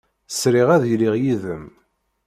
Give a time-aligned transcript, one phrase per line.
[0.29, 1.65] Sriɣ ad iliɣ yid-m.